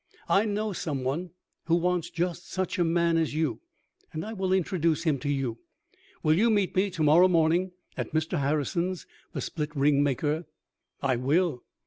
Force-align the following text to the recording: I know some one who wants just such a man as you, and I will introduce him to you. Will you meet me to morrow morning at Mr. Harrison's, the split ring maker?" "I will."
I 0.27 0.45
know 0.45 0.73
some 0.73 1.03
one 1.03 1.29
who 1.65 1.75
wants 1.75 2.09
just 2.09 2.49
such 2.51 2.79
a 2.79 2.83
man 2.83 3.17
as 3.17 3.35
you, 3.35 3.61
and 4.11 4.25
I 4.25 4.33
will 4.33 4.51
introduce 4.51 5.03
him 5.03 5.19
to 5.19 5.29
you. 5.29 5.59
Will 6.23 6.33
you 6.35 6.49
meet 6.49 6.75
me 6.75 6.89
to 6.89 7.03
morrow 7.03 7.27
morning 7.27 7.73
at 7.95 8.11
Mr. 8.11 8.39
Harrison's, 8.39 9.05
the 9.33 9.41
split 9.41 9.75
ring 9.75 10.01
maker?" 10.01 10.45
"I 11.03 11.17
will." 11.17 11.61